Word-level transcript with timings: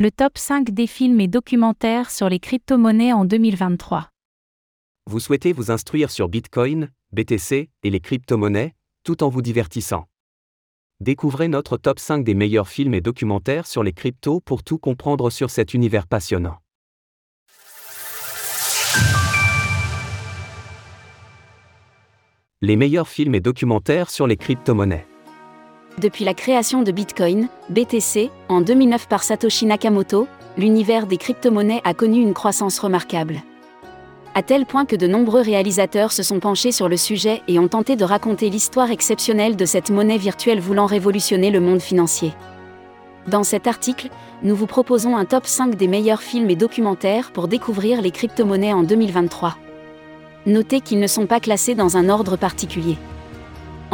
Le 0.00 0.10
top 0.10 0.38
5 0.38 0.70
des 0.70 0.88
films 0.88 1.20
et 1.20 1.28
documentaires 1.28 2.10
sur 2.10 2.28
les 2.28 2.40
crypto-monnaies 2.40 3.12
en 3.12 3.24
2023. 3.24 4.10
Vous 5.08 5.20
souhaitez 5.20 5.52
vous 5.52 5.70
instruire 5.70 6.10
sur 6.10 6.28
Bitcoin, 6.28 6.90
BTC 7.12 7.70
et 7.84 7.90
les 7.90 8.00
crypto-monnaies, 8.00 8.74
tout 9.04 9.22
en 9.22 9.28
vous 9.28 9.40
divertissant. 9.40 10.08
Découvrez 10.98 11.46
notre 11.46 11.76
top 11.76 12.00
5 12.00 12.24
des 12.24 12.34
meilleurs 12.34 12.66
films 12.66 12.94
et 12.94 13.00
documentaires 13.00 13.68
sur 13.68 13.84
les 13.84 13.92
cryptos 13.92 14.40
pour 14.40 14.64
tout 14.64 14.78
comprendre 14.78 15.30
sur 15.30 15.48
cet 15.48 15.74
univers 15.74 16.08
passionnant. 16.08 16.58
Les 22.62 22.74
meilleurs 22.74 23.06
films 23.06 23.36
et 23.36 23.40
documentaires 23.40 24.10
sur 24.10 24.26
les 24.26 24.36
crypto-monnaies. 24.36 25.06
Depuis 25.98 26.24
la 26.24 26.34
création 26.34 26.82
de 26.82 26.90
Bitcoin, 26.90 27.48
BTC, 27.68 28.30
en 28.48 28.60
2009 28.60 29.06
par 29.06 29.22
Satoshi 29.22 29.64
Nakamoto, 29.64 30.26
l'univers 30.58 31.06
des 31.06 31.16
crypto-monnaies 31.16 31.82
a 31.84 31.94
connu 31.94 32.20
une 32.20 32.34
croissance 32.34 32.80
remarquable. 32.80 33.42
À 34.34 34.42
tel 34.42 34.66
point 34.66 34.86
que 34.86 34.96
de 34.96 35.06
nombreux 35.06 35.40
réalisateurs 35.40 36.10
se 36.10 36.24
sont 36.24 36.40
penchés 36.40 36.72
sur 36.72 36.88
le 36.88 36.96
sujet 36.96 37.42
et 37.46 37.60
ont 37.60 37.68
tenté 37.68 37.94
de 37.94 38.04
raconter 38.04 38.50
l'histoire 38.50 38.90
exceptionnelle 38.90 39.54
de 39.54 39.64
cette 39.64 39.90
monnaie 39.90 40.18
virtuelle 40.18 40.58
voulant 40.58 40.86
révolutionner 40.86 41.52
le 41.52 41.60
monde 41.60 41.80
financier. 41.80 42.32
Dans 43.28 43.44
cet 43.44 43.68
article, 43.68 44.08
nous 44.42 44.56
vous 44.56 44.66
proposons 44.66 45.16
un 45.16 45.24
top 45.24 45.46
5 45.46 45.76
des 45.76 45.86
meilleurs 45.86 46.22
films 46.22 46.50
et 46.50 46.56
documentaires 46.56 47.30
pour 47.30 47.46
découvrir 47.46 48.02
les 48.02 48.10
crypto-monnaies 48.10 48.72
en 48.72 48.82
2023. 48.82 49.56
Notez 50.46 50.80
qu'ils 50.80 50.98
ne 50.98 51.06
sont 51.06 51.26
pas 51.26 51.38
classés 51.38 51.76
dans 51.76 51.96
un 51.96 52.08
ordre 52.08 52.36
particulier. 52.36 52.98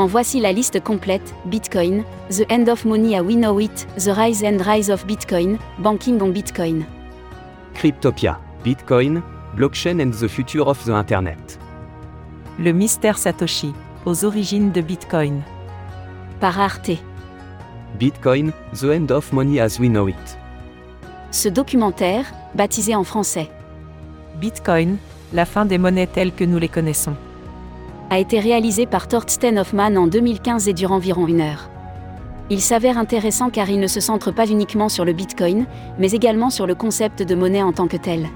En 0.00 0.06
voici 0.06 0.40
la 0.40 0.50
liste 0.50 0.82
complète 0.82 1.34
Bitcoin, 1.44 2.04
The 2.30 2.50
End 2.50 2.68
of 2.68 2.86
Money 2.86 3.18
à 3.18 3.22
We 3.22 3.36
Know 3.36 3.60
It, 3.60 3.86
The 3.98 4.08
Rise 4.08 4.42
and 4.42 4.56
Rise 4.64 4.88
of 4.88 5.04
Bitcoin, 5.04 5.58
Banking 5.78 6.22
on 6.22 6.30
Bitcoin. 6.30 6.84
Cryptopia, 7.74 8.40
Bitcoin, 8.64 9.20
Blockchain 9.54 10.00
and 10.00 10.12
the 10.12 10.26
Future 10.26 10.66
of 10.66 10.82
the 10.86 10.88
Internet. 10.88 11.58
Le 12.58 12.72
mystère 12.72 13.18
Satoshi, 13.18 13.74
aux 14.06 14.24
origines 14.24 14.72
de 14.72 14.80
Bitcoin. 14.80 15.42
Par 16.40 16.58
Arte. 16.58 16.92
Bitcoin, 17.98 18.52
The 18.72 18.84
End 18.84 19.10
of 19.10 19.30
Money 19.34 19.60
as 19.60 19.78
We 19.78 19.90
Know 19.90 20.08
It. 20.08 20.38
Ce 21.30 21.50
documentaire, 21.50 22.24
baptisé 22.54 22.96
en 22.96 23.04
français 23.04 23.50
Bitcoin, 24.40 24.96
la 25.34 25.44
fin 25.44 25.66
des 25.66 25.76
monnaies 25.76 26.06
telles 26.06 26.32
que 26.32 26.44
nous 26.44 26.58
les 26.58 26.68
connaissons 26.68 27.16
a 28.10 28.18
été 28.18 28.40
réalisé 28.40 28.86
par 28.86 29.06
Thorsten 29.06 29.58
Hoffmann 29.58 29.96
en 29.96 30.08
2015 30.08 30.68
et 30.68 30.72
dure 30.72 30.92
environ 30.92 31.28
une 31.28 31.40
heure. 31.40 31.70
Il 32.50 32.60
s'avère 32.60 32.98
intéressant 32.98 33.48
car 33.48 33.70
il 33.70 33.78
ne 33.78 33.86
se 33.86 34.00
centre 34.00 34.32
pas 34.32 34.48
uniquement 34.48 34.88
sur 34.88 35.04
le 35.04 35.12
Bitcoin, 35.12 35.66
mais 35.98 36.10
également 36.10 36.50
sur 36.50 36.66
le 36.66 36.74
concept 36.74 37.22
de 37.22 37.34
monnaie 37.36 37.62
en 37.62 37.72
tant 37.72 37.86
que 37.86 37.96
tel. 37.96 38.28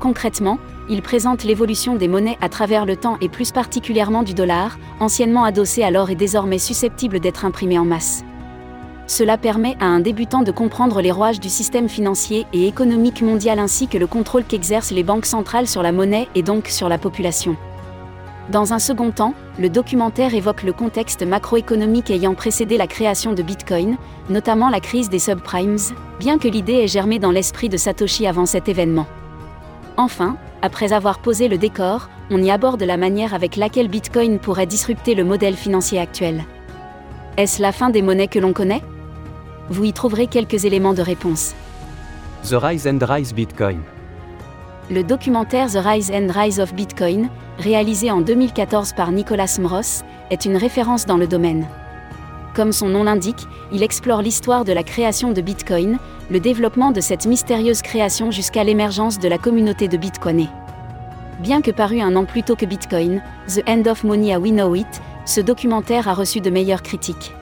Concrètement, 0.00 0.58
il 0.88 1.02
présente 1.02 1.44
l'évolution 1.44 1.94
des 1.94 2.08
monnaies 2.08 2.38
à 2.40 2.48
travers 2.48 2.84
le 2.84 2.96
temps 2.96 3.16
et 3.20 3.28
plus 3.28 3.52
particulièrement 3.52 4.24
du 4.24 4.34
dollar, 4.34 4.76
anciennement 4.98 5.44
adossé 5.44 5.84
à 5.84 5.92
l'or 5.92 6.10
et 6.10 6.16
désormais 6.16 6.58
susceptible 6.58 7.20
d'être 7.20 7.44
imprimé 7.44 7.78
en 7.78 7.84
masse. 7.84 8.24
Cela 9.06 9.38
permet 9.38 9.76
à 9.78 9.86
un 9.86 10.00
débutant 10.00 10.42
de 10.42 10.50
comprendre 10.50 11.00
les 11.00 11.12
rouages 11.12 11.38
du 11.38 11.48
système 11.48 11.88
financier 11.88 12.46
et 12.52 12.66
économique 12.66 13.22
mondial 13.22 13.60
ainsi 13.60 13.86
que 13.86 13.98
le 13.98 14.08
contrôle 14.08 14.44
qu'exercent 14.44 14.92
les 14.92 15.04
banques 15.04 15.26
centrales 15.26 15.68
sur 15.68 15.82
la 15.82 15.92
monnaie 15.92 16.28
et 16.34 16.42
donc 16.42 16.66
sur 16.66 16.88
la 16.88 16.98
population. 16.98 17.56
Dans 18.50 18.72
un 18.72 18.80
second 18.80 19.12
temps, 19.12 19.34
le 19.60 19.70
documentaire 19.70 20.34
évoque 20.34 20.64
le 20.64 20.72
contexte 20.72 21.22
macroéconomique 21.22 22.10
ayant 22.10 22.34
précédé 22.34 22.76
la 22.78 22.88
création 22.88 23.32
de 23.32 23.42
Bitcoin, 23.42 23.96
notamment 24.28 24.68
la 24.68 24.80
crise 24.80 25.08
des 25.08 25.20
subprimes, 25.20 25.76
bien 26.18 26.36
que 26.36 26.48
l'idée 26.48 26.82
ait 26.82 26.88
germé 26.88 27.20
dans 27.20 27.30
l'esprit 27.30 27.68
de 27.68 27.76
Satoshi 27.76 28.26
avant 28.26 28.46
cet 28.46 28.68
événement. 28.68 29.06
Enfin, 29.96 30.36
après 30.62 30.92
avoir 30.92 31.20
posé 31.20 31.46
le 31.46 31.58
décor, 31.58 32.08
on 32.28 32.42
y 32.42 32.50
aborde 32.50 32.82
la 32.82 32.96
manière 32.96 33.34
avec 33.34 33.54
laquelle 33.54 33.88
Bitcoin 33.88 34.40
pourrait 34.40 34.66
disrupter 34.66 35.14
le 35.14 35.22
modèle 35.22 35.54
financier 35.54 36.00
actuel. 36.00 36.42
Est-ce 37.36 37.62
la 37.62 37.70
fin 37.70 37.90
des 37.90 38.02
monnaies 38.02 38.26
que 38.26 38.40
l'on 38.40 38.52
connaît? 38.52 38.82
Vous 39.68 39.84
y 39.84 39.92
trouverez 39.92 40.26
quelques 40.26 40.64
éléments 40.64 40.94
de 40.94 41.02
réponse. 41.02 41.54
The 42.42 42.54
Rise 42.54 42.88
and 42.88 42.98
Rise 43.00 43.32
Bitcoin. 43.32 43.80
Le 44.90 45.04
documentaire 45.04 45.70
The 45.70 45.78
Rise 45.84 46.10
and 46.10 46.32
Rise 46.34 46.58
of 46.58 46.74
Bitcoin, 46.74 47.28
réalisé 47.60 48.10
en 48.10 48.20
2014 48.20 48.94
par 48.94 49.12
Nicolas 49.12 49.58
Mross, 49.60 50.02
est 50.30 50.44
une 50.44 50.56
référence 50.56 51.06
dans 51.06 51.16
le 51.16 51.26
domaine. 51.26 51.68
Comme 52.54 52.72
son 52.72 52.88
nom 52.88 53.04
l'indique, 53.04 53.46
il 53.70 53.82
explore 53.82 54.22
l'histoire 54.22 54.64
de 54.64 54.72
la 54.72 54.82
création 54.82 55.32
de 55.32 55.40
Bitcoin, 55.40 55.98
le 56.30 56.40
développement 56.40 56.90
de 56.90 57.00
cette 57.00 57.26
mystérieuse 57.26 57.82
création 57.82 58.30
jusqu'à 58.30 58.64
l'émergence 58.64 59.18
de 59.18 59.28
la 59.28 59.38
communauté 59.38 59.86
de 59.86 59.96
Bitcoinés. 59.96 60.48
Bien 61.40 61.62
que 61.62 61.70
paru 61.70 62.00
un 62.00 62.16
an 62.16 62.24
plus 62.24 62.42
tôt 62.42 62.56
que 62.56 62.66
Bitcoin, 62.66 63.22
The 63.46 63.62
End 63.68 63.84
of 63.86 64.04
Money 64.04 64.34
à 64.34 64.40
We 64.40 64.52
Know 64.52 64.74
It, 64.74 65.00
ce 65.24 65.40
documentaire 65.40 66.08
a 66.08 66.14
reçu 66.14 66.40
de 66.40 66.50
meilleures 66.50 66.82
critiques. 66.82 67.32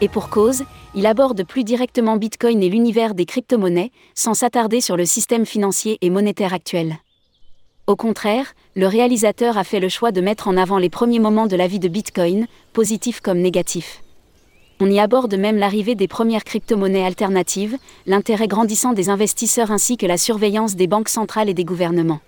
Et 0.00 0.08
pour 0.08 0.30
cause, 0.30 0.64
il 0.94 1.06
aborde 1.06 1.44
plus 1.44 1.62
directement 1.62 2.16
Bitcoin 2.16 2.62
et 2.62 2.68
l'univers 2.68 3.14
des 3.14 3.26
crypto-monnaies, 3.26 3.92
sans 4.14 4.34
s'attarder 4.34 4.80
sur 4.80 4.96
le 4.96 5.04
système 5.04 5.46
financier 5.46 5.98
et 6.00 6.10
monétaire 6.10 6.54
actuel. 6.54 6.96
Au 7.88 7.96
contraire, 7.96 8.54
le 8.76 8.86
réalisateur 8.86 9.58
a 9.58 9.64
fait 9.64 9.80
le 9.80 9.88
choix 9.88 10.12
de 10.12 10.20
mettre 10.20 10.46
en 10.46 10.56
avant 10.56 10.78
les 10.78 10.88
premiers 10.88 11.18
moments 11.18 11.48
de 11.48 11.56
la 11.56 11.66
vie 11.66 11.80
de 11.80 11.88
Bitcoin, 11.88 12.46
positifs 12.72 13.20
comme 13.20 13.40
négatifs. 13.40 14.02
On 14.78 14.88
y 14.88 15.00
aborde 15.00 15.34
même 15.34 15.58
l'arrivée 15.58 15.96
des 15.96 16.06
premières 16.06 16.44
crypto-monnaies 16.44 17.04
alternatives, 17.04 17.76
l'intérêt 18.06 18.46
grandissant 18.46 18.92
des 18.92 19.10
investisseurs 19.10 19.72
ainsi 19.72 19.96
que 19.96 20.06
la 20.06 20.16
surveillance 20.16 20.76
des 20.76 20.86
banques 20.86 21.08
centrales 21.08 21.48
et 21.48 21.54
des 21.54 21.64
gouvernements. 21.64 22.20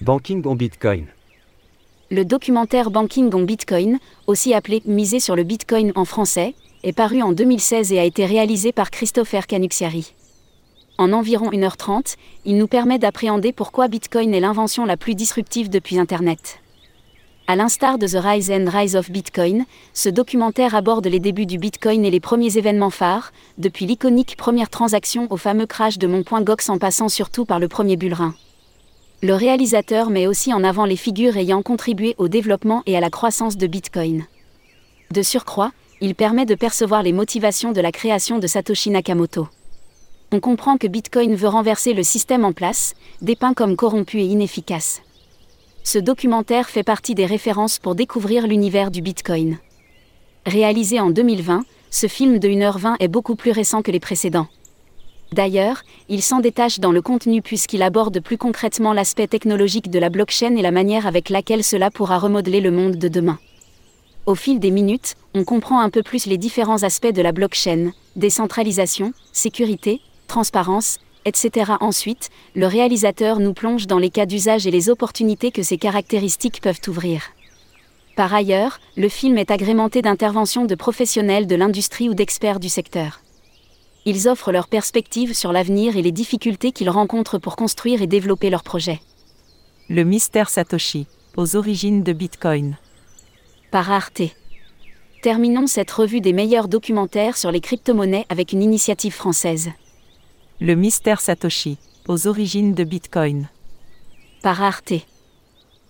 Banking 0.00 0.42
on 0.46 0.54
Bitcoin. 0.54 1.06
Le 2.10 2.24
documentaire 2.24 2.90
Banking 2.90 3.30
on 3.34 3.42
Bitcoin, 3.42 3.98
aussi 4.26 4.54
appelé 4.54 4.82
Miser 4.86 5.20
sur 5.20 5.36
le 5.36 5.44
Bitcoin 5.44 5.92
en 5.96 6.06
français, 6.06 6.54
est 6.82 6.92
paru 6.92 7.20
en 7.20 7.32
2016 7.32 7.92
et 7.92 7.98
a 7.98 8.04
été 8.04 8.24
réalisé 8.24 8.72
par 8.72 8.90
Christopher 8.90 9.46
Canuxiari. 9.46 10.14
En 11.02 11.12
environ 11.12 11.50
1h30, 11.50 12.14
il 12.44 12.56
nous 12.56 12.68
permet 12.68 13.00
d'appréhender 13.00 13.52
pourquoi 13.52 13.88
Bitcoin 13.88 14.32
est 14.32 14.38
l'invention 14.38 14.84
la 14.84 14.96
plus 14.96 15.16
disruptive 15.16 15.68
depuis 15.68 15.98
Internet. 15.98 16.60
À 17.48 17.56
l'instar 17.56 17.98
de 17.98 18.06
The 18.06 18.22
Rise 18.22 18.52
and 18.52 18.66
Rise 18.68 18.94
of 18.94 19.10
Bitcoin, 19.10 19.64
ce 19.94 20.08
documentaire 20.08 20.76
aborde 20.76 21.08
les 21.08 21.18
débuts 21.18 21.44
du 21.44 21.58
Bitcoin 21.58 22.04
et 22.04 22.10
les 22.12 22.20
premiers 22.20 22.56
événements 22.56 22.88
phares, 22.90 23.32
depuis 23.58 23.84
l'iconique 23.84 24.36
première 24.36 24.70
transaction 24.70 25.26
au 25.30 25.36
fameux 25.36 25.66
crash 25.66 25.98
de 25.98 26.06
Mon.gox 26.06 26.68
en 26.68 26.78
passant 26.78 27.08
surtout 27.08 27.46
par 27.46 27.58
le 27.58 27.66
premier 27.66 27.96
bullrin. 27.96 28.36
Le 29.24 29.34
réalisateur 29.34 30.08
met 30.08 30.28
aussi 30.28 30.54
en 30.54 30.62
avant 30.62 30.84
les 30.84 30.94
figures 30.94 31.36
ayant 31.36 31.62
contribué 31.62 32.14
au 32.16 32.28
développement 32.28 32.84
et 32.86 32.96
à 32.96 33.00
la 33.00 33.10
croissance 33.10 33.56
de 33.56 33.66
Bitcoin. 33.66 34.24
De 35.10 35.22
surcroît, 35.22 35.72
il 36.00 36.14
permet 36.14 36.46
de 36.46 36.54
percevoir 36.54 37.02
les 37.02 37.12
motivations 37.12 37.72
de 37.72 37.80
la 37.80 37.90
création 37.90 38.38
de 38.38 38.46
Satoshi 38.46 38.90
Nakamoto. 38.90 39.48
On 40.34 40.40
comprend 40.40 40.78
que 40.78 40.86
Bitcoin 40.86 41.34
veut 41.34 41.48
renverser 41.48 41.92
le 41.92 42.02
système 42.02 42.46
en 42.46 42.52
place, 42.52 42.94
dépeint 43.20 43.52
comme 43.52 43.76
corrompu 43.76 44.18
et 44.18 44.24
inefficace. 44.24 45.02
Ce 45.84 45.98
documentaire 45.98 46.70
fait 46.70 46.82
partie 46.82 47.14
des 47.14 47.26
références 47.26 47.78
pour 47.78 47.94
découvrir 47.94 48.46
l'univers 48.46 48.90
du 48.90 49.02
Bitcoin. 49.02 49.58
Réalisé 50.46 51.00
en 51.00 51.10
2020, 51.10 51.64
ce 51.90 52.06
film 52.06 52.38
de 52.38 52.48
1h20 52.48 52.96
est 52.98 53.08
beaucoup 53.08 53.36
plus 53.36 53.50
récent 53.50 53.82
que 53.82 53.90
les 53.90 54.00
précédents. 54.00 54.46
D'ailleurs, 55.32 55.82
il 56.08 56.22
s'en 56.22 56.40
détache 56.40 56.80
dans 56.80 56.92
le 56.92 57.02
contenu 57.02 57.42
puisqu'il 57.42 57.82
aborde 57.82 58.20
plus 58.20 58.38
concrètement 58.38 58.94
l'aspect 58.94 59.26
technologique 59.26 59.90
de 59.90 59.98
la 59.98 60.08
blockchain 60.08 60.56
et 60.56 60.62
la 60.62 60.70
manière 60.70 61.06
avec 61.06 61.28
laquelle 61.28 61.62
cela 61.62 61.90
pourra 61.90 62.18
remodeler 62.18 62.62
le 62.62 62.70
monde 62.70 62.96
de 62.96 63.08
demain. 63.08 63.38
Au 64.24 64.34
fil 64.34 64.60
des 64.60 64.70
minutes, 64.70 65.14
on 65.34 65.44
comprend 65.44 65.80
un 65.80 65.90
peu 65.90 66.02
plus 66.02 66.24
les 66.24 66.38
différents 66.38 66.84
aspects 66.84 67.12
de 67.12 67.20
la 67.20 67.32
blockchain, 67.32 67.90
décentralisation, 68.16 69.12
sécurité, 69.32 70.00
transparence, 70.32 70.98
etc. 71.26 71.72
Ensuite, 71.80 72.30
le 72.54 72.66
réalisateur 72.66 73.38
nous 73.38 73.52
plonge 73.52 73.86
dans 73.86 73.98
les 73.98 74.08
cas 74.08 74.24
d'usage 74.24 74.66
et 74.66 74.70
les 74.70 74.88
opportunités 74.88 75.50
que 75.50 75.62
ces 75.62 75.76
caractéristiques 75.76 76.62
peuvent 76.62 76.80
ouvrir. 76.88 77.20
Par 78.16 78.32
ailleurs, 78.32 78.80
le 78.96 79.10
film 79.10 79.36
est 79.36 79.50
agrémenté 79.50 80.00
d'interventions 80.00 80.64
de 80.64 80.74
professionnels 80.74 81.46
de 81.46 81.54
l'industrie 81.54 82.08
ou 82.08 82.14
d'experts 82.14 82.60
du 82.60 82.70
secteur. 82.70 83.20
Ils 84.06 84.26
offrent 84.26 84.52
leurs 84.52 84.68
perspectives 84.68 85.34
sur 85.34 85.52
l'avenir 85.52 85.98
et 85.98 86.02
les 86.02 86.12
difficultés 86.12 86.72
qu'ils 86.72 86.90
rencontrent 86.90 87.38
pour 87.38 87.54
construire 87.54 88.00
et 88.00 88.06
développer 88.06 88.48
leurs 88.48 88.64
projets. 88.64 89.00
Le 89.90 90.02
mystère 90.02 90.48
Satoshi, 90.48 91.06
aux 91.36 91.56
origines 91.56 92.02
de 92.02 92.14
Bitcoin 92.14 92.78
par 93.70 93.90
Arte. 93.90 94.22
Terminons 95.22 95.66
cette 95.66 95.90
revue 95.90 96.20
des 96.20 96.32
meilleurs 96.32 96.68
documentaires 96.68 97.36
sur 97.36 97.50
les 97.50 97.60
crypto-monnaies 97.60 98.26
avec 98.28 98.52
une 98.52 98.62
initiative 98.62 99.14
française. 99.14 99.70
Le 100.64 100.76
mystère 100.76 101.20
Satoshi, 101.20 101.76
aux 102.06 102.28
origines 102.28 102.72
de 102.72 102.84
Bitcoin. 102.84 103.48
Par 104.44 104.62
Arte. 104.62 104.92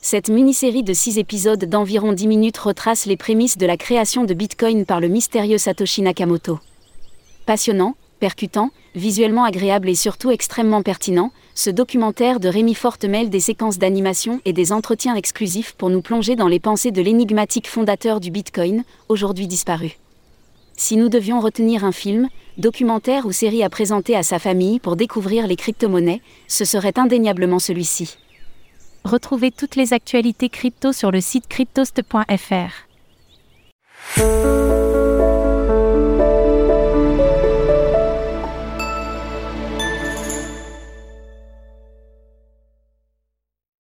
Cette 0.01 0.31
mini-série 0.31 0.83
de 0.83 0.95
6 0.95 1.19
épisodes 1.19 1.63
d'environ 1.67 2.15
10 2.15 2.27
minutes 2.27 2.57
retrace 2.57 3.05
les 3.05 3.19
prémices 3.19 3.59
de 3.59 3.67
la 3.67 3.77
création 3.77 4.25
de 4.25 4.33
Bitcoin 4.33 4.87
par 4.87 4.99
le 4.99 5.09
mystérieux 5.09 5.59
Satoshi 5.59 6.01
Nakamoto. 6.01 6.59
Passionnant, 7.45 7.97
Percutant, 8.19 8.71
visuellement 8.95 9.45
agréable 9.45 9.91
et 9.91 9.95
surtout 9.95 10.31
extrêmement 10.31 10.83
pertinent, 10.83 11.33
ce 11.55 11.69
documentaire 11.69 12.41
de 12.41 12.49
Rémi 12.49 12.73
Forte 12.73 13.05
mêle 13.05 13.29
des 13.29 13.41
séquences 13.41 13.77
d'animation 13.77 14.41
et 14.47 14.55
des 14.55 14.73
entretiens 14.73 15.17
exclusifs 15.17 15.75
pour 15.75 15.91
nous 15.91 16.01
plonger 16.01 16.35
dans 16.35 16.49
les 16.49 16.61
pensées 16.61 16.93
de 16.93 17.03
l'énigmatique 17.03 17.69
fondateur 17.69 18.21
du 18.21 18.31
Bitcoin, 18.31 18.85
aujourd'hui 19.11 19.49
disparu. 19.49 19.99
Si 20.77 20.97
nous 20.97 21.09
devions 21.09 21.41
retenir 21.41 21.85
un 21.85 21.93
film, 21.93 22.29
documentaire 22.59 23.27
ou 23.27 23.33
série 23.33 23.63
à 23.63 23.71
présenter 23.71 24.17
à 24.17 24.23
sa 24.23 24.39
famille 24.39 24.79
pour 24.79 24.97
découvrir 24.97 25.47
les 25.47 25.57
crypto-monnaies, 25.57 26.23
ce 26.49 26.65
serait 26.65 26.99
indéniablement 26.99 27.59
celui-ci. 27.59 28.19
Retrouvez 29.05 29.51
toutes 29.51 29.77
les 29.77 29.93
actualités 29.93 30.49
crypto 30.49 30.93
sur 30.93 31.11
le 31.11 31.21
site 31.21 31.49
cryptost.fr. 31.49 32.92